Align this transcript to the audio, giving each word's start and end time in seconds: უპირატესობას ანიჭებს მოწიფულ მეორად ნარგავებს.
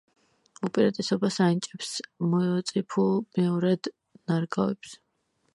უპირატესობას 0.67 1.37
ანიჭებს 1.49 1.91
მოწიფულ 2.31 3.13
მეორად 3.39 3.93
ნარგავებს. 4.33 4.99